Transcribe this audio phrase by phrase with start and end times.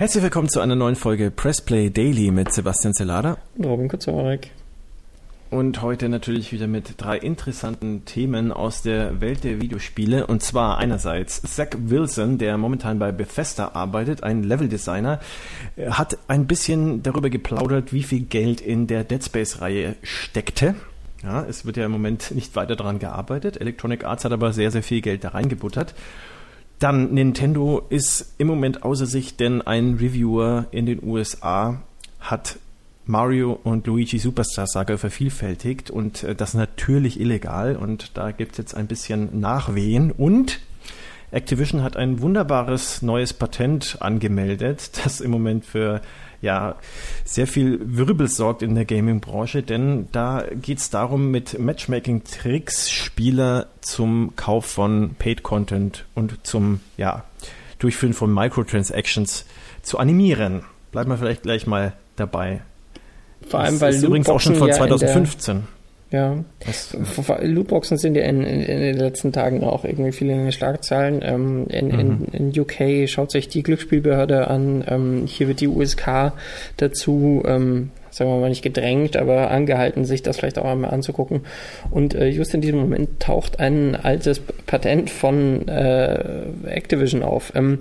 [0.00, 4.50] Herzlich willkommen zu einer neuen Folge Pressplay Daily mit Sebastian Zelada und Robin Kutzorek.
[5.50, 10.26] Und heute natürlich wieder mit drei interessanten Themen aus der Welt der Videospiele.
[10.26, 15.20] Und zwar einerseits Zach Wilson, der momentan bei Bethesda arbeitet, ein Leveldesigner,
[15.90, 20.76] hat ein bisschen darüber geplaudert, wie viel Geld in der Dead Space-Reihe steckte.
[21.22, 23.60] Ja, es wird ja im Moment nicht weiter daran gearbeitet.
[23.60, 25.94] Electronic Arts hat aber sehr, sehr viel Geld da reingebuttert.
[26.80, 31.82] Dann Nintendo ist im Moment außer sich, denn ein Reviewer in den USA
[32.18, 32.58] hat
[33.04, 38.58] Mario und Luigi Superstar Saga vervielfältigt und äh, das natürlich illegal und da gibt es
[38.58, 40.10] jetzt ein bisschen Nachwehen.
[40.10, 40.60] Und
[41.32, 46.00] Activision hat ein wunderbares neues Patent angemeldet, das im Moment für
[46.42, 46.76] ja
[47.24, 53.66] sehr viel Wirbel sorgt in der Gaming-Branche, denn da geht es darum, mit Matchmaking-Tricks Spieler
[53.80, 57.24] zum Kauf von Paid-Content und zum ja,
[57.78, 59.46] Durchführen von Microtransactions
[59.82, 60.64] zu animieren.
[60.92, 62.62] Bleiben wir vielleicht gleich mal dabei.
[63.48, 65.64] Vor allem, das weil ist übrigens auch schon von 2015.
[66.10, 66.96] Ja, das,
[67.40, 71.20] Lootboxen sind ja in, in, in, den letzten Tagen auch irgendwie viele in den Schlagzeilen.
[71.22, 72.26] Ähm, in, mhm.
[72.32, 74.84] in, in, UK schaut sich die Glücksspielbehörde an.
[74.88, 76.32] Ähm, hier wird die USK
[76.78, 81.42] dazu, ähm, sagen wir mal nicht gedrängt, aber angehalten, sich das vielleicht auch einmal anzugucken.
[81.90, 87.52] Und äh, just in diesem Moment taucht ein altes Patent von äh, Activision auf.
[87.54, 87.80] Ähm,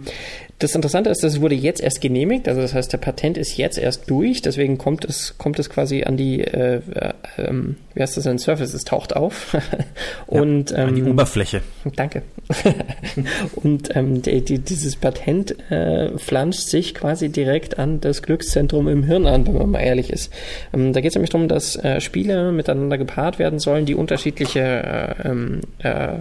[0.60, 3.78] das Interessante ist, das wurde jetzt erst genehmigt, also das heißt, der Patent ist jetzt
[3.78, 8.18] erst durch, deswegen kommt es, kommt es quasi an die, äh, äh, ähm, wie heißt
[8.18, 9.56] das denn, Surface, es taucht auf.
[10.28, 11.62] und, ja, an die ähm, Oberfläche.
[11.96, 12.24] Danke.
[13.56, 19.04] und ähm, die, die, dieses Patent äh, flanscht sich quasi direkt an das Glückszentrum im
[19.04, 20.29] Hirn an, wenn man mal ehrlich ist.
[20.74, 24.60] Ähm, da geht es nämlich darum, dass äh, Spiele miteinander gepaart werden sollen, die unterschiedliche
[24.60, 26.20] äh, ähm, äh,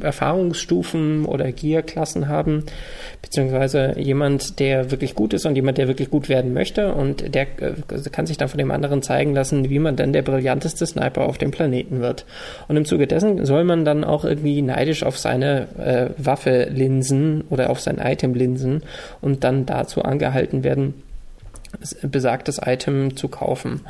[0.00, 2.64] Erfahrungsstufen oder Gear-Klassen haben,
[3.22, 7.34] beziehungsweise beziehungsweise jemand, der wirklich gut ist und jemand, der wirklich gut werden möchte und
[7.34, 7.74] der äh,
[8.10, 11.38] kann sich dann von dem anderen zeigen lassen, wie man dann der brillanteste Sniper auf
[11.38, 12.24] dem Planeten wird.
[12.68, 17.44] Und im Zuge dessen soll man dann auch irgendwie neidisch auf seine äh, Waffe linsen
[17.50, 18.82] oder auf sein Item linsen
[19.20, 20.94] und dann dazu angehalten werden,
[22.02, 23.80] besagtes Item zu kaufen.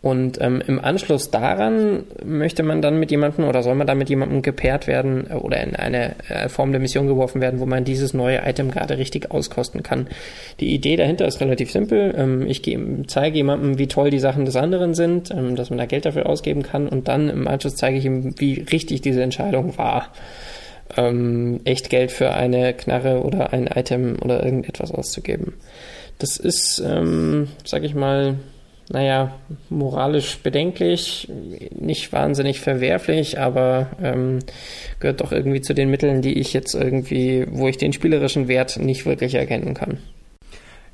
[0.00, 4.08] Und ähm, im Anschluss daran möchte man dann mit jemandem oder soll man dann mit
[4.08, 7.82] jemandem gepaart werden äh, oder in eine äh, Form der Mission geworfen werden, wo man
[7.82, 10.06] dieses neue Item gerade richtig auskosten kann.
[10.60, 12.14] Die Idee dahinter ist relativ simpel.
[12.16, 12.62] Ähm, ich
[13.08, 16.26] zeige jemandem, wie toll die Sachen des anderen sind, ähm, dass man da Geld dafür
[16.26, 20.12] ausgeben kann und dann im Anschluss zeige ich ihm, wie richtig diese Entscheidung war.
[20.96, 25.54] Ähm, echt Geld für eine Knarre oder ein Item oder irgendetwas auszugeben.
[26.18, 28.38] Das ist, ähm, sag ich mal,
[28.90, 29.34] naja,
[29.68, 31.28] moralisch bedenklich,
[31.74, 34.38] nicht wahnsinnig verwerflich, aber ähm,
[34.98, 38.78] gehört doch irgendwie zu den Mitteln, die ich jetzt irgendwie, wo ich den spielerischen Wert
[38.78, 39.98] nicht wirklich erkennen kann.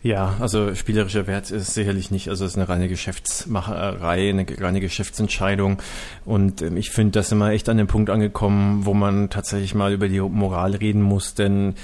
[0.02, 4.80] Ja, also spielerischer Wert ist sicherlich nicht, also es ist eine reine Geschäftsmacherei, eine reine
[4.80, 5.78] Geschäftsentscheidung
[6.26, 9.74] und ähm, ich finde, da sind wir echt an dem Punkt angekommen, wo man tatsächlich
[9.74, 11.74] mal über die Moral reden muss, denn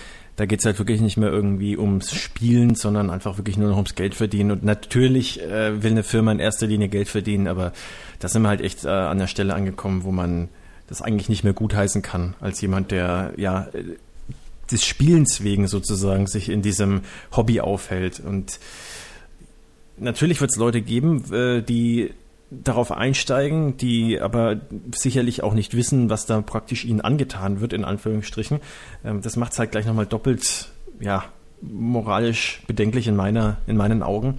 [0.41, 3.77] da geht es halt wirklich nicht mehr irgendwie ums Spielen, sondern einfach wirklich nur noch
[3.77, 4.53] ums Geld verdienen.
[4.53, 7.75] Und natürlich äh, will eine Firma in erster Linie Geld verdienen, aber
[8.21, 10.49] da sind wir halt echt äh, an der Stelle angekommen, wo man
[10.87, 13.69] das eigentlich nicht mehr gutheißen kann, als jemand, der ja
[14.71, 17.03] des Spielens wegen sozusagen sich in diesem
[17.37, 18.19] Hobby aufhält.
[18.19, 18.61] Und
[19.99, 22.15] natürlich wird es Leute geben, äh, die
[22.51, 24.61] darauf einsteigen, die aber
[24.95, 28.61] sicherlich auch nicht wissen, was da praktisch ihnen angetan wird, in Anführungsstrichen.
[29.05, 31.25] Ähm, das macht es halt gleich nochmal doppelt, ja,
[31.63, 34.39] moralisch bedenklich in meiner, in meinen Augen.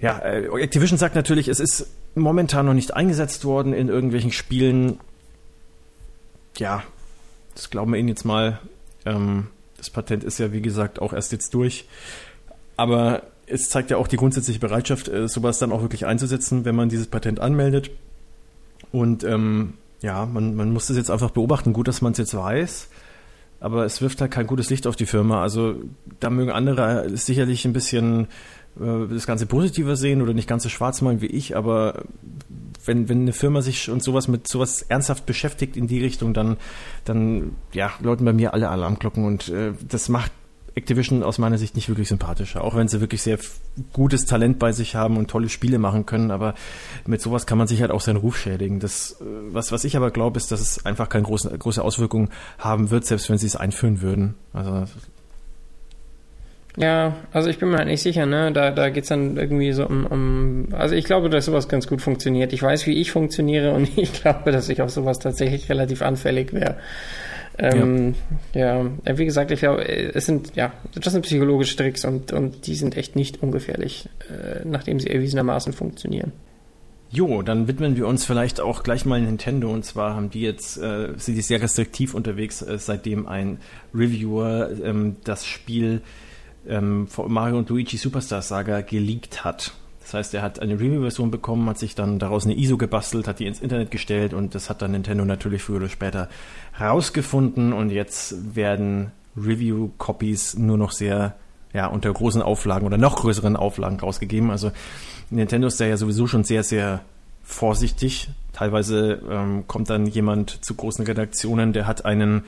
[0.00, 5.00] Ja, äh, Activision sagt natürlich, es ist momentan noch nicht eingesetzt worden in irgendwelchen Spielen.
[6.56, 6.82] Ja,
[7.54, 8.60] das glauben wir Ihnen jetzt mal.
[9.04, 11.86] Ähm, das Patent ist ja, wie gesagt, auch erst jetzt durch.
[12.76, 16.74] Aber es zeigt ja auch die grundsätzliche Bereitschaft, äh, sowas dann auch wirklich einzusetzen, wenn
[16.74, 17.90] man dieses Patent anmeldet.
[18.92, 21.72] Und ähm, ja, man, man muss das jetzt einfach beobachten.
[21.72, 22.88] Gut, dass man es jetzt weiß,
[23.60, 25.42] aber es wirft halt kein gutes Licht auf die Firma.
[25.42, 25.76] Also
[26.18, 28.28] da mögen andere sicherlich ein bisschen
[28.80, 32.04] äh, das Ganze positiver sehen oder nicht ganz so schwarz malen wie ich, aber
[32.84, 36.56] wenn, wenn eine Firma sich und sowas mit sowas ernsthaft beschäftigt in die Richtung, dann,
[37.04, 40.32] dann ja, läuten bei mir alle Alarmglocken und äh, das macht
[40.80, 43.38] Activision aus meiner Sicht nicht wirklich sympathischer, auch wenn sie wirklich sehr
[43.92, 46.54] gutes Talent bei sich haben und tolle Spiele machen können, aber
[47.06, 48.80] mit sowas kann man sich halt auch seinen Ruf schädigen.
[48.80, 52.30] Das, äh, was, was ich aber glaube, ist, dass es einfach keine große, große Auswirkungen
[52.58, 54.34] haben wird, selbst wenn sie es einführen würden.
[54.52, 54.84] Also
[56.76, 58.52] ja, also ich bin mir halt nicht sicher, ne?
[58.52, 60.68] Da, da geht's dann irgendwie so um, um.
[60.72, 62.52] Also ich glaube, dass sowas ganz gut funktioniert.
[62.52, 66.52] Ich weiß, wie ich funktioniere und ich glaube, dass ich auf sowas tatsächlich relativ anfällig
[66.52, 66.76] wäre.
[67.62, 68.14] Ähm,
[68.54, 68.86] ja.
[69.04, 72.74] ja, wie gesagt, ich glaube, es sind, ja, das sind psychologische Tricks und, und die
[72.74, 76.32] sind echt nicht ungefährlich, äh, nachdem sie erwiesenermaßen funktionieren.
[77.12, 79.68] Jo, dann widmen wir uns vielleicht auch gleich mal Nintendo.
[79.70, 83.58] Und zwar haben die jetzt, äh, sind die sehr restriktiv unterwegs, äh, seitdem ein
[83.92, 86.02] Reviewer ähm, das Spiel
[86.68, 89.72] ähm, Mario und Luigi Superstar Saga geleakt hat.
[90.10, 93.38] Das heißt, er hat eine Review-Version bekommen, hat sich dann daraus eine ISO gebastelt, hat
[93.38, 96.28] die ins Internet gestellt und das hat dann Nintendo natürlich früher oder später
[96.80, 101.36] rausgefunden und jetzt werden Review-Copies nur noch sehr
[101.72, 104.50] ja, unter großen Auflagen oder noch größeren Auflagen rausgegeben.
[104.50, 104.72] Also
[105.30, 107.02] Nintendo ist da ja sowieso schon sehr, sehr
[107.44, 108.30] vorsichtig.
[108.52, 112.42] Teilweise ähm, kommt dann jemand zu großen Redaktionen, der hat einen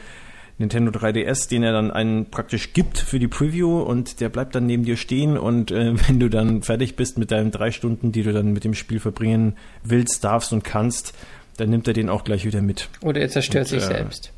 [0.59, 4.67] Nintendo 3DS, den er dann einen praktisch gibt für die Preview und der bleibt dann
[4.67, 8.23] neben dir stehen und äh, wenn du dann fertig bist mit deinen drei Stunden, die
[8.23, 11.15] du dann mit dem Spiel verbringen willst, darfst und kannst,
[11.57, 12.89] dann nimmt er den auch gleich wieder mit.
[13.03, 14.33] Oder er zerstört und, sich äh, selbst.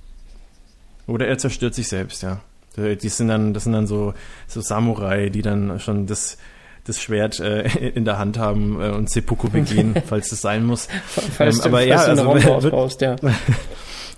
[1.06, 2.40] Oder er zerstört sich selbst, ja.
[2.76, 4.14] Die sind dann, das sind dann so,
[4.49, 6.38] so Samurai, die dann schon das,
[6.84, 7.62] das Schwert äh,
[7.94, 10.88] in der Hand haben äh, und Seppuku begehen, falls es sein muss.
[11.37, 13.17] falls ähm, du, aber falls ja, du also, wird, brauchst, ja.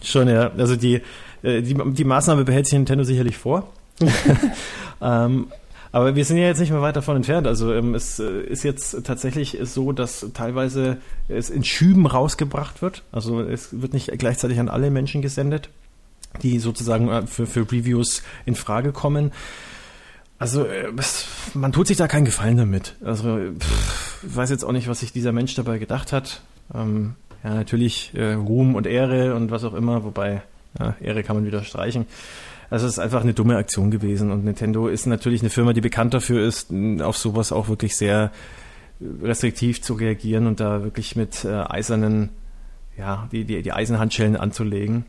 [0.03, 0.51] schon, ja.
[0.57, 1.03] Also die,
[1.43, 3.69] äh, die, die Maßnahme behält sich Nintendo sicherlich vor.
[5.01, 5.47] ähm,
[5.93, 7.47] aber wir sind ja jetzt nicht mehr weit davon entfernt.
[7.47, 10.99] Also ähm, es äh, ist jetzt tatsächlich so, dass teilweise
[11.29, 13.03] es in Schüben rausgebracht wird.
[13.13, 15.71] Also es wird nicht gleichzeitig an alle Menschen gesendet,
[16.43, 19.33] die sozusagen äh, für, für Reviews in Frage kommen.
[20.39, 21.25] Also es,
[21.55, 22.97] man tut sich da keinen Gefallen damit.
[23.03, 26.43] Also pff, ich weiß jetzt auch nicht, was sich dieser Mensch dabei gedacht hat.
[26.75, 30.43] Ähm, ja, natürlich äh, Ruhm und Ehre und was auch immer, wobei
[30.79, 32.07] ja, Ehre kann man wieder streichen.
[32.69, 35.81] Also es ist einfach eine dumme Aktion gewesen und Nintendo ist natürlich eine Firma, die
[35.81, 38.33] bekannt dafür ist, auf sowas auch wirklich sehr
[39.23, 42.31] restriktiv zu reagieren und da wirklich mit äh, eisernen,
[42.97, 45.05] ja, die, die, die Eisenhandschellen anzulegen.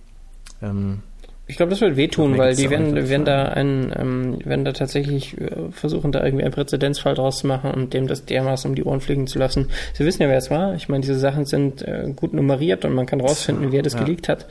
[0.61, 1.01] Ähm,
[1.49, 5.39] ich glaube, das wird wehtun, weil die werden, werden da ein, ähm, werden da tatsächlich
[5.39, 8.83] äh, versuchen, da irgendwie einen Präzedenzfall draus zu machen und dem das dermaßen um die
[8.83, 9.69] Ohren fliegen zu lassen.
[9.93, 10.75] Sie wissen ja, wer es war.
[10.75, 14.03] Ich meine, diese Sachen sind äh, gut nummeriert und man kann rausfinden, wer das ja.
[14.03, 14.45] geleakt hat.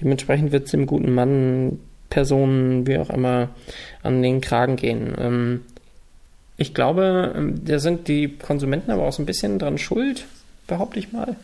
[0.00, 3.48] Dementsprechend wird es dem guten Mann, Personen, wie auch immer,
[4.04, 5.16] an den Kragen gehen.
[5.18, 5.60] Ähm,
[6.56, 10.26] ich glaube, ähm, da sind die Konsumenten aber auch so ein bisschen dran schuld,
[10.68, 11.34] behaupte ich mal.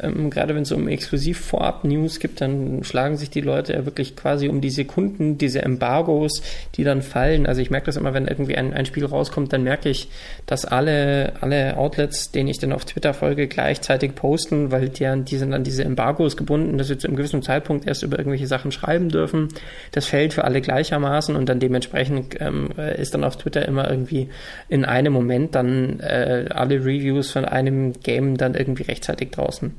[0.00, 4.16] Ähm, gerade wenn es um exklusiv Vorab-News gibt, dann schlagen sich die Leute ja wirklich
[4.16, 6.42] quasi um die Sekunden, diese Embargos,
[6.74, 7.46] die dann fallen.
[7.46, 10.08] Also ich merke das immer, wenn irgendwie ein, ein Spiel rauskommt, dann merke ich,
[10.46, 15.36] dass alle, alle Outlets, denen ich dann auf Twitter folge, gleichzeitig posten, weil die, die
[15.36, 18.72] sind an diese Embargos gebunden, dass sie zu einem gewissen Zeitpunkt erst über irgendwelche Sachen
[18.72, 19.48] schreiben dürfen.
[19.92, 24.28] Das fällt für alle gleichermaßen und dann dementsprechend ähm, ist dann auf Twitter immer irgendwie
[24.68, 29.74] in einem Moment dann äh, alle Reviews von einem Game dann irgendwie rechtzeitig draußen.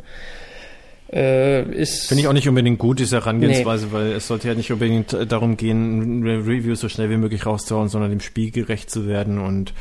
[1.10, 3.92] Äh, Finde ich auch nicht unbedingt gut, diese Herangehensweise, nee.
[3.92, 7.90] weil es sollte ja nicht unbedingt äh, darum gehen, Reviews so schnell wie möglich rauszuhauen,
[7.90, 9.74] sondern dem Spiel gerecht zu werden und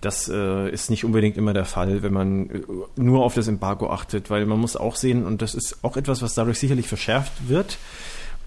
[0.00, 2.60] das äh, ist nicht unbedingt immer der Fall, wenn man äh,
[2.96, 6.22] nur auf das Embargo achtet, weil man muss auch sehen, und das ist auch etwas,
[6.22, 7.78] was dadurch sicherlich verschärft wird,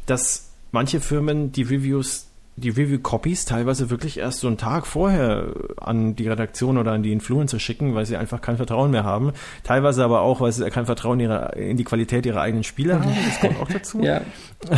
[0.05, 2.27] dass manche Firmen die Reviews
[2.57, 7.11] die Review-Copies teilweise wirklich erst so einen Tag vorher an die Redaktion oder an die
[7.11, 9.31] Influencer schicken, weil sie einfach kein Vertrauen mehr haben.
[9.63, 12.99] Teilweise aber auch, weil sie kein Vertrauen in, ihre, in die Qualität ihrer eigenen Spiele
[12.99, 13.09] haben.
[13.25, 13.99] Das kommt auch dazu.
[14.03, 14.21] ja.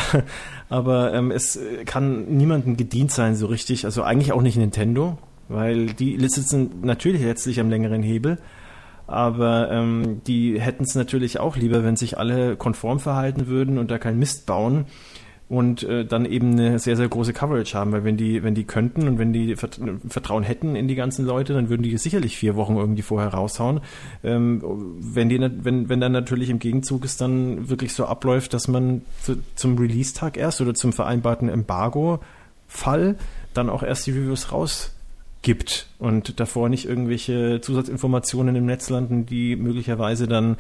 [0.69, 3.85] aber ähm, es kann niemandem gedient sein so richtig.
[3.85, 5.17] Also eigentlich auch nicht Nintendo,
[5.49, 8.37] weil die sitzen natürlich letztlich am längeren Hebel.
[9.07, 13.91] Aber ähm, die hätten es natürlich auch lieber, wenn sich alle konform verhalten würden und
[13.91, 14.85] da kein Mist bauen
[15.53, 18.63] und äh, dann eben eine sehr, sehr große Coverage haben, weil wenn die, wenn die
[18.63, 22.55] könnten und wenn die Vertrauen hätten in die ganzen Leute, dann würden die sicherlich vier
[22.55, 23.81] Wochen irgendwie vorher raushauen.
[24.23, 24.63] Ähm,
[24.99, 29.03] wenn die, wenn, wenn dann natürlich im Gegenzug es dann wirklich so abläuft, dass man
[29.21, 33.15] zu, zum Release-Tag erst oder zum vereinbarten Embargo-Fall
[33.53, 39.55] dann auch erst die Reviews rausgibt und davor nicht irgendwelche Zusatzinformationen im Netz landen, die
[39.55, 40.57] möglicherweise dann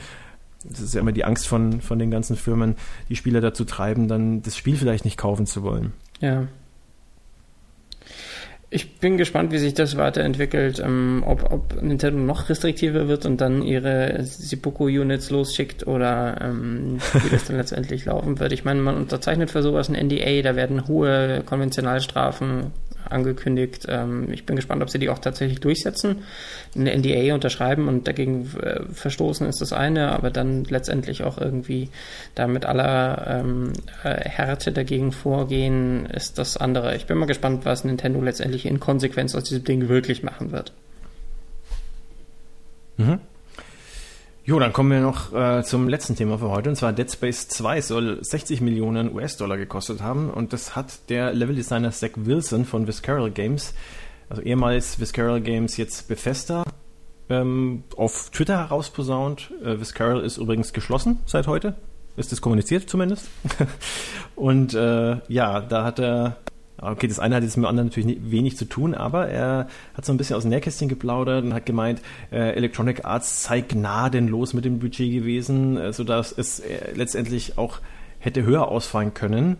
[0.63, 2.75] das ist ja immer die Angst von, von den ganzen Firmen,
[3.09, 5.93] die Spieler dazu treiben, dann das Spiel vielleicht nicht kaufen zu wollen.
[6.19, 6.47] Ja.
[8.69, 13.39] Ich bin gespannt, wie sich das weiterentwickelt, ähm, ob, ob Nintendo noch restriktiver wird und
[13.39, 18.51] dann ihre Seppuku-Units losschickt oder ähm, wie das dann letztendlich laufen wird.
[18.51, 22.71] Ich meine, man unterzeichnet für sowas ein NDA, da werden hohe Konventionalstrafen
[23.09, 23.85] angekündigt.
[23.87, 26.23] Ähm, ich bin gespannt, ob sie die auch tatsächlich durchsetzen,
[26.75, 31.89] eine NDA unterschreiben und dagegen äh, verstoßen ist das eine, aber dann letztendlich auch irgendwie
[32.35, 36.95] da mit aller ähm, äh, Härte dagegen vorgehen, ist das andere.
[36.95, 40.73] Ich bin mal gespannt, was Nintendo letztendlich in Konsequenz aus diesem Ding wirklich machen wird.
[42.97, 43.19] Mhm.
[44.45, 46.67] Jo, dann kommen wir noch äh, zum letzten Thema für heute.
[46.69, 50.29] Und zwar Dead Space 2 soll 60 Millionen US-Dollar gekostet haben.
[50.29, 53.73] Und das hat der Leveldesigner Zach Wilson von Visceral Games,
[54.27, 56.65] also ehemals Visceral Games, jetzt Bethesda,
[57.29, 59.53] ähm, auf Twitter herausposaunt.
[59.63, 61.75] Äh, Visceral ist übrigens geschlossen seit heute.
[62.17, 63.29] Ist das kommuniziert zumindest.
[64.35, 66.35] und äh, ja, da hat er
[66.77, 70.05] Okay, das eine hat jetzt mit dem anderen natürlich wenig zu tun, aber er hat
[70.05, 72.01] so ein bisschen aus dem Nähkästchen geplaudert und hat gemeint,
[72.31, 77.79] äh, Electronic Arts sei gnadenlos mit dem Budget gewesen, äh, sodass es äh, letztendlich auch
[78.19, 79.57] hätte höher ausfallen können.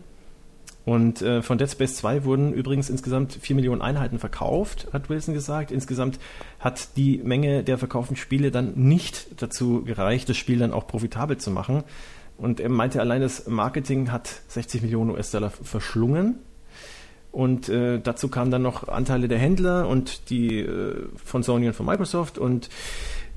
[0.86, 5.34] Und äh, von Dead Space 2 wurden übrigens insgesamt 4 Millionen Einheiten verkauft, hat Wilson
[5.34, 5.72] gesagt.
[5.72, 6.20] Insgesamt
[6.60, 11.38] hat die Menge der verkauften Spiele dann nicht dazu gereicht, das Spiel dann auch profitabel
[11.38, 11.84] zu machen.
[12.38, 16.40] Und er meinte, allein das Marketing hat 60 Millionen US-Dollar verschlungen.
[17.34, 21.74] Und äh, dazu kamen dann noch Anteile der Händler und die äh, von Sony und
[21.74, 22.38] von Microsoft.
[22.38, 22.70] Und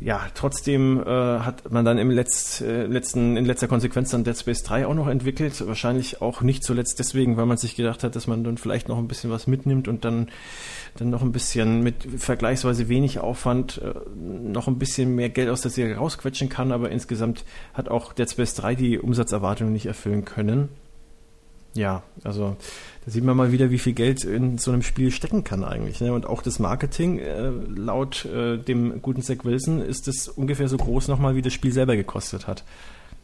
[0.00, 4.36] ja, trotzdem äh, hat man dann im Letz, äh, letzten, in letzter Konsequenz dann Dead
[4.36, 5.66] Space 3 auch noch entwickelt.
[5.66, 8.98] Wahrscheinlich auch nicht zuletzt deswegen, weil man sich gedacht hat, dass man dann vielleicht noch
[8.98, 10.28] ein bisschen was mitnimmt und dann,
[10.98, 15.62] dann noch ein bisschen mit vergleichsweise wenig Aufwand äh, noch ein bisschen mehr Geld aus
[15.62, 16.70] der Serie rausquetschen kann.
[16.70, 20.68] Aber insgesamt hat auch Dead Space 3 die Umsatzerwartungen nicht erfüllen können.
[21.72, 22.56] Ja, also
[23.06, 26.00] da sieht man mal wieder, wie viel Geld in so einem Spiel stecken kann eigentlich.
[26.00, 26.12] Ne?
[26.12, 30.76] Und auch das Marketing, äh, laut äh, dem guten Zach Wilson, ist es ungefähr so
[30.76, 32.64] groß nochmal, wie das Spiel selber gekostet hat.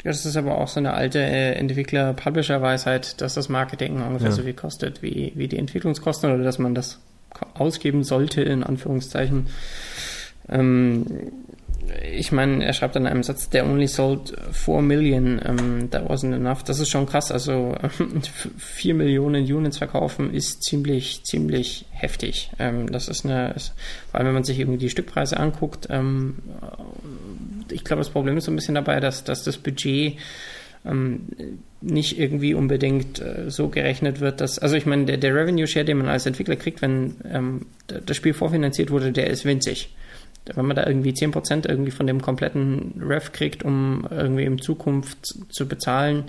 [0.05, 4.35] Das ist aber auch so eine alte äh, Entwickler-Publisher-Weisheit, dass das Marketing ungefähr ja.
[4.35, 7.01] so viel kostet wie, wie die Entwicklungskosten oder dass man das
[7.55, 9.49] ausgeben sollte, in Anführungszeichen.
[10.49, 11.07] Ähm,
[12.13, 16.35] ich meine, er schreibt in einem Satz, der only sold 4 Million, um, that wasn't
[16.35, 16.63] enough.
[16.63, 17.33] Das ist schon krass.
[17.33, 17.75] Also
[18.59, 22.51] 4 Millionen Units verkaufen ist ziemlich, ziemlich heftig.
[22.59, 23.75] Ähm, das ist eine, ist,
[24.11, 26.39] vor allem wenn man sich irgendwie die Stückpreise anguckt, ähm,
[27.71, 30.19] ich glaube, das Problem ist so ein bisschen dabei, dass, dass das Budget
[30.85, 31.29] ähm,
[31.81, 35.85] nicht irgendwie unbedingt äh, so gerechnet wird, dass, also ich meine, der, der Revenue Share,
[35.85, 39.91] den man als Entwickler kriegt, wenn ähm, das Spiel vorfinanziert wurde, der ist winzig
[40.47, 45.35] wenn man da irgendwie 10% irgendwie von dem kompletten Rev kriegt, um irgendwie in Zukunft
[45.51, 46.25] zu bezahlen,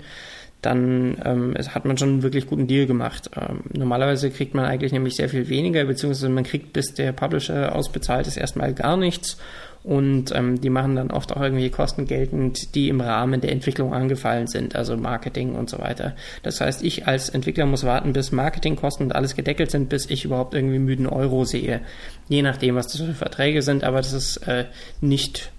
[0.62, 3.30] dann ähm, hat man schon einen wirklich guten Deal gemacht.
[3.36, 7.74] Ähm, normalerweise kriegt man eigentlich nämlich sehr viel weniger, beziehungsweise man kriegt, bis der Publisher
[7.74, 9.36] ausbezahlt ist, erstmal gar nichts
[9.84, 13.92] und ähm, die machen dann oft auch irgendwie Kosten geltend, die im Rahmen der Entwicklung
[13.92, 16.16] angefallen sind, also Marketing und so weiter.
[16.42, 20.24] Das heißt, ich als Entwickler muss warten, bis Marketingkosten und alles gedeckelt sind, bis ich
[20.24, 21.82] überhaupt irgendwie müden Euro sehe.
[22.28, 24.64] Je nachdem, was das für Verträge sind, aber das ist äh,
[25.02, 25.52] nicht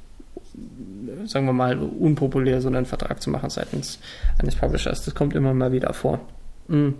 [1.25, 3.99] sagen wir mal, unpopulär, so einen Vertrag zu machen seitens
[4.39, 5.05] eines Publishers.
[5.05, 6.19] Das kommt immer mal wieder vor.
[6.67, 6.95] Mhm.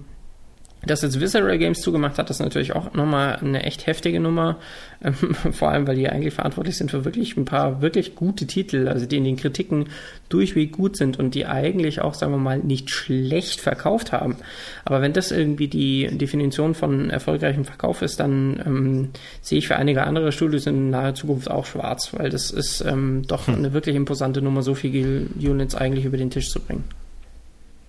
[0.86, 4.58] Dass jetzt Visceral Games zugemacht hat, ist natürlich auch nochmal eine echt heftige Nummer.
[5.04, 5.13] Ähm,
[5.51, 9.06] vor allem, weil die eigentlich verantwortlich sind für wirklich ein paar wirklich gute Titel, also
[9.06, 9.88] die in den Kritiken
[10.30, 14.38] durchweg gut sind und die eigentlich auch, sagen wir mal, nicht schlecht verkauft haben.
[14.84, 19.10] Aber wenn das irgendwie die Definition von erfolgreichem Verkauf ist, dann ähm,
[19.42, 23.24] sehe ich für einige andere Studios in naher Zukunft auch schwarz, weil das ist ähm,
[23.27, 23.56] doch hm.
[23.56, 26.84] eine wirklich imposante Nummer, so viele Units eigentlich über den Tisch zu bringen.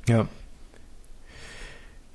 [0.08, 0.28] Ja,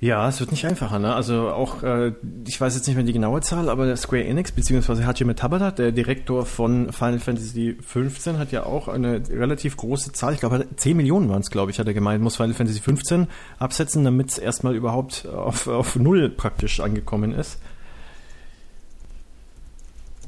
[0.02, 0.98] ja, es wird nicht einfacher.
[0.98, 1.14] Ne?
[1.14, 2.12] Also auch, äh,
[2.44, 5.04] ich weiß jetzt nicht mehr die genaue Zahl, aber Square Enix bzw.
[5.04, 10.34] Hajime Tabata, der Direktor von Final Fantasy XV, hat ja auch eine relativ große Zahl.
[10.34, 13.28] Ich glaube, 10 Millionen waren es, glaube ich, hat er gemeint, muss Final Fantasy XV
[13.60, 17.60] absetzen, damit es erstmal überhaupt auf, auf Null praktisch angekommen ist.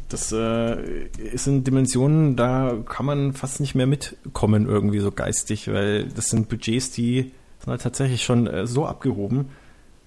[0.09, 6.05] Das äh, sind Dimensionen, da kann man fast nicht mehr mitkommen irgendwie so geistig, weil
[6.05, 9.49] das sind Budgets, die sind halt tatsächlich schon äh, so abgehoben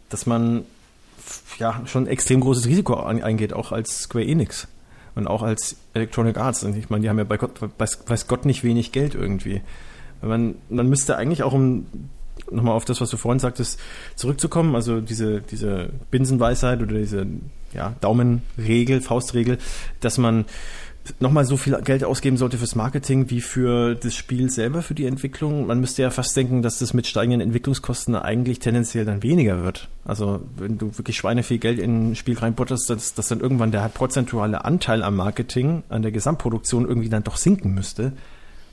[0.10, 0.64] dass man
[1.60, 4.68] ja schon extrem großes Risiko eingeht, auch als Square Enix
[5.16, 6.64] und auch als Electronic Arts.
[6.64, 9.62] Und ich meine, die haben ja bei Gott, weiß, Gott nicht wenig Geld irgendwie.
[10.22, 11.88] Man, man müsste eigentlich auch, um
[12.52, 13.80] nochmal auf das, was du vorhin sagtest,
[14.16, 17.26] zurückzukommen, also diese, diese Binsenweisheit oder diese
[17.74, 19.58] ja, Daumenregel, Faustregel,
[20.00, 20.46] dass man
[21.20, 25.06] nochmal so viel Geld ausgeben sollte fürs Marketing wie für das Spiel selber, für die
[25.06, 25.68] Entwicklung.
[25.68, 29.90] Man müsste ja fast denken, dass das mit steigenden Entwicklungskosten eigentlich tendenziell dann weniger wird.
[30.06, 33.72] Also wenn du wirklich Schweine viel Geld in ein Spiel reinbutterst, dass, dass dann irgendwann
[33.72, 38.14] der prozentuale Anteil am Marketing, an der Gesamtproduktion irgendwie dann doch sinken müsste.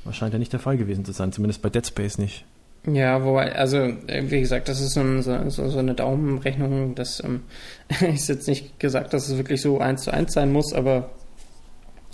[0.05, 2.45] Das scheint ja nicht der Fall gewesen zu sein, zumindest bei Dead Space nicht.
[2.87, 6.95] Ja, wobei, also wie gesagt, das ist so, so, so eine Daumenrechnung.
[6.95, 7.43] Das ähm,
[8.14, 11.11] ist jetzt nicht gesagt, dass es wirklich so eins zu eins sein muss, aber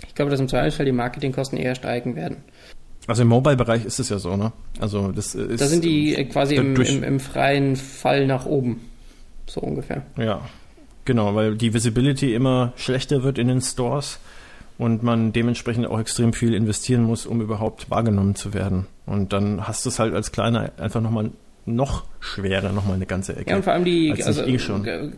[0.07, 2.37] ich glaube, dass im Zweifelsfall die Marketingkosten eher steigen werden.
[3.07, 4.51] Also im Mobile-Bereich ist es ja so, ne?
[4.79, 5.59] Also das ist.
[5.59, 8.81] Da sind die quasi im, im, im freien Fall nach oben.
[9.47, 10.03] So ungefähr.
[10.17, 10.41] Ja,
[11.05, 14.19] genau, weil die Visibility immer schlechter wird in den Stores
[14.77, 18.87] und man dementsprechend auch extrem viel investieren muss, um überhaupt wahrgenommen zu werden.
[19.05, 21.31] Und dann hast du es halt als Kleiner einfach nochmal
[21.65, 23.49] noch schwerer, nochmal eine ganze Ecke.
[23.49, 24.57] Ja, und vor allem die, also eh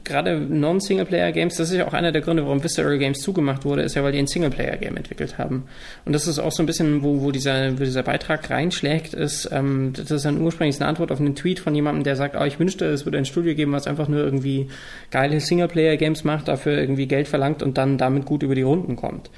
[0.03, 3.95] gerade Non-Singleplayer-Games, das ist ja auch einer der Gründe, warum Visceral Games zugemacht wurde, ist
[3.95, 5.63] ja, weil die ein Singleplayer-Game entwickelt haben.
[6.05, 9.49] Und das ist auch so ein bisschen, wo, wo, dieser, wo dieser Beitrag reinschlägt, ist,
[9.51, 12.43] ähm, das ist dann ursprünglich eine Antwort auf einen Tweet von jemandem, der sagt, oh,
[12.43, 14.67] ich wünschte, es würde ein Studio geben, was einfach nur irgendwie
[15.11, 19.29] geile Singleplayer-Games macht, dafür irgendwie Geld verlangt und dann damit gut über die Runden kommt.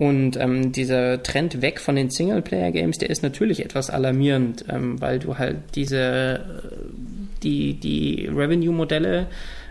[0.00, 5.18] Und ähm, dieser Trend weg von den Singleplayer-Games, der ist natürlich etwas alarmierend, ähm, weil
[5.18, 6.40] du halt diese
[7.42, 9.26] die, die Revenue-Modelle,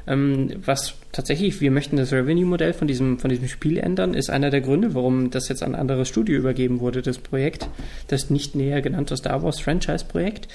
[0.05, 4.50] ähm, was tatsächlich, wir möchten das Revenue-Modell von diesem, von diesem Spiel ändern, ist einer
[4.50, 7.68] der Gründe, warum das jetzt an ein anderes Studio übergeben wurde, das Projekt,
[8.08, 10.48] das nicht näher genannte Star Wars Franchise-Projekt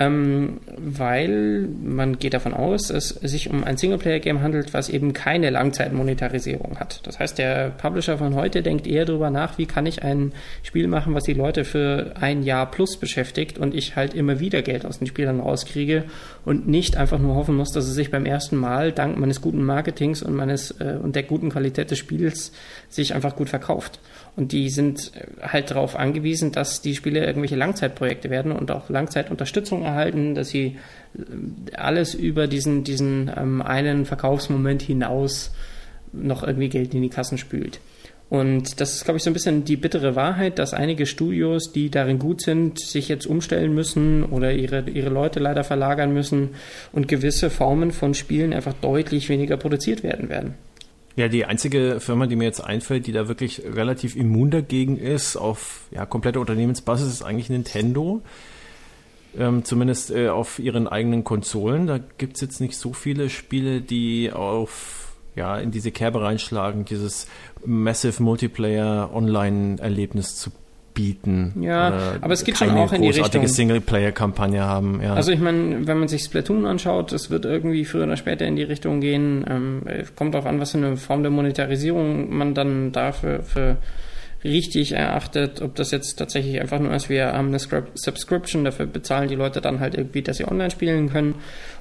[0.00, 5.50] ähm, weil man geht davon aus, es sich um ein Singleplayer-Game handelt, was eben keine
[5.50, 7.06] Langzeitmonetarisierung hat.
[7.06, 10.88] Das heißt, der Publisher von heute denkt eher darüber nach, wie kann ich ein Spiel
[10.88, 14.86] machen, was die Leute für ein Jahr plus beschäftigt und ich halt immer wieder Geld
[14.86, 16.04] aus den Spielern rauskriege
[16.46, 19.62] und nicht einfach nur hoffen muss, dass es sich beim ersten Mal dank meines guten
[19.62, 19.89] Marketings
[20.22, 22.52] und meines äh, und der guten Qualität des Spiels
[22.88, 24.00] sich einfach gut verkauft.
[24.36, 28.88] Und die sind äh, halt darauf angewiesen, dass die Spiele irgendwelche Langzeitprojekte werden und auch
[28.88, 30.78] Langzeitunterstützung erhalten, dass sie
[31.16, 35.52] äh, alles über diesen, diesen ähm, einen Verkaufsmoment hinaus
[36.12, 37.80] noch irgendwie Geld in die Kassen spült.
[38.30, 41.90] Und das ist, glaube ich, so ein bisschen die bittere Wahrheit, dass einige Studios, die
[41.90, 46.50] darin gut sind, sich jetzt umstellen müssen oder ihre, ihre Leute leider verlagern müssen
[46.92, 50.54] und gewisse Formen von Spielen einfach deutlich weniger produziert werden werden.
[51.16, 55.36] Ja, die einzige Firma, die mir jetzt einfällt, die da wirklich relativ immun dagegen ist,
[55.36, 58.22] auf ja, komplette Unternehmensbasis, ist eigentlich Nintendo.
[59.36, 61.88] Ähm, zumindest äh, auf ihren eigenen Konsolen.
[61.88, 66.84] Da gibt es jetzt nicht so viele Spiele, die auf ja, in diese Kerbe reinschlagen,
[66.84, 67.26] dieses
[67.64, 70.50] Massive Multiplayer Online-Erlebnis zu
[70.94, 71.54] bieten.
[71.60, 73.46] Ja, aber es geht schon auch in die Richtung.
[73.46, 75.00] Singleplayer-Kampagne haben.
[75.02, 75.14] Ja.
[75.14, 78.56] Also ich meine, wenn man sich Splatoon anschaut, es wird irgendwie früher oder später in
[78.56, 79.44] die Richtung gehen.
[79.48, 79.82] Ähm,
[80.16, 83.76] kommt auch an, was für eine Form der Monetarisierung man dann dafür für
[84.42, 89.28] richtig erachtet, ob das jetzt tatsächlich einfach nur ist, wir haben eine Subscription, dafür bezahlen
[89.28, 91.34] die Leute dann halt irgendwie, dass sie online spielen können.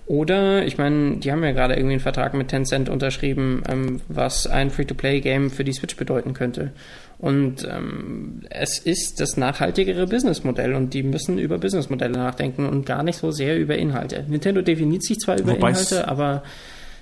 [0.07, 4.47] Oder, ich meine, die haben ja gerade irgendwie einen Vertrag mit Tencent unterschrieben, ähm, was
[4.47, 6.71] ein Free-to-Play-Game für die Switch bedeuten könnte.
[7.19, 13.03] Und ähm, es ist das nachhaltigere Businessmodell und die müssen über Businessmodelle nachdenken und gar
[13.03, 14.25] nicht so sehr über Inhalte.
[14.27, 16.43] Nintendo definiert sich zwar über Wobei Inhalte, aber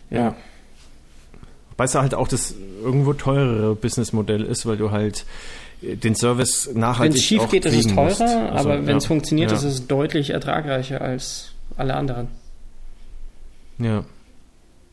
[0.10, 0.36] ja.
[1.78, 5.26] Wobei es halt auch das irgendwo teurere Businessmodell ist, weil du halt
[5.82, 8.22] den Service nachhaltig Wenn es schief geht, ist es teurer, musst.
[8.22, 9.58] Also, aber wenn es ja, funktioniert, ja.
[9.58, 12.30] ist es deutlich ertragreicher als alle anderen.
[13.78, 14.04] Ja.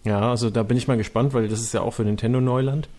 [0.04, 2.90] Ja, also da bin ich mal gespannt, weil das ist ja auch für Nintendo Neuland.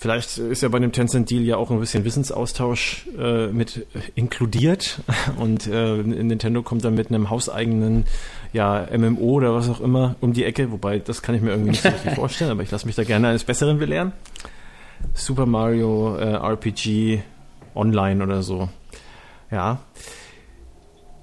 [0.00, 5.00] Vielleicht ist ja bei dem Tencent-Deal ja auch ein bisschen Wissensaustausch äh, mit inkludiert
[5.36, 8.06] und äh, Nintendo kommt dann mit einem hauseigenen
[8.54, 11.72] ja, MMO oder was auch immer um die Ecke, wobei das kann ich mir irgendwie
[11.72, 14.12] nicht so richtig vorstellen, aber ich lasse mich da gerne eines Besseren belehren.
[15.12, 17.22] Super Mario äh, RPG
[17.74, 18.70] Online oder so.
[19.50, 19.80] Ja.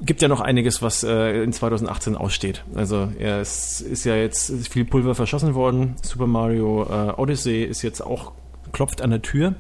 [0.01, 2.63] Gibt ja noch einiges, was äh, in 2018 aussteht.
[2.75, 5.95] Also ja, es ist ja jetzt viel Pulver verschossen worden.
[6.03, 8.33] Super Mario äh, Odyssey ist jetzt auch
[8.77, 9.55] klopft an der Tür.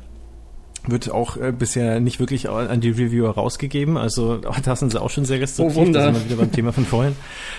[0.85, 5.09] Wird auch äh, bisher nicht wirklich an die Reviewer rausgegeben, also da sind sie auch
[5.09, 5.75] schon sehr restriktiv.
[5.75, 5.99] Oh, Wunder.
[5.99, 7.15] Da sind wir wieder beim Thema von vorhin.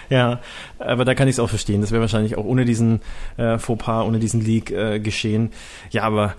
[0.08, 0.40] Ja,
[0.78, 1.80] aber da kann ich es auch verstehen.
[1.80, 3.00] Das wäre wahrscheinlich auch ohne diesen
[3.36, 5.50] äh, Fauxpas, ohne diesen Leak äh, geschehen.
[5.90, 6.36] Ja, aber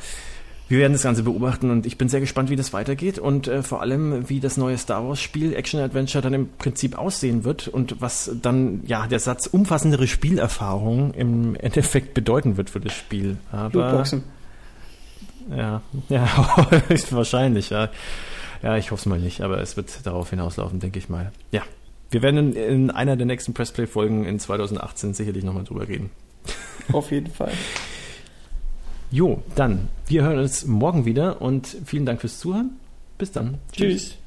[0.69, 3.62] wir werden das Ganze beobachten und ich bin sehr gespannt, wie das weitergeht und äh,
[3.62, 7.67] vor allem, wie das neue Star Wars Spiel Action Adventure dann im Prinzip aussehen wird
[7.67, 13.36] und was dann ja der Satz umfassendere Spielerfahrung im Endeffekt bedeuten wird für das Spiel.
[13.51, 14.23] Aber Lootboxen.
[15.55, 16.27] Ja, ja,
[17.12, 17.89] wahrscheinlich, ja.
[18.62, 21.31] Ja, ich hoffe es mal nicht, aber es wird darauf hinauslaufen, denke ich mal.
[21.51, 21.62] Ja,
[22.12, 26.12] wir werden in, in einer der nächsten Pressplay-Folgen in 2018 sicherlich nochmal drüber reden.
[26.91, 27.51] Auf jeden Fall.
[29.12, 32.71] Jo, dann, wir hören uns morgen wieder und vielen Dank fürs Zuhören.
[33.17, 33.57] Bis dann.
[33.71, 34.09] Tschüss.
[34.09, 34.17] Tschüss.